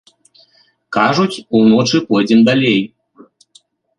[0.97, 2.81] Кажуць, уночы пойдзем далей.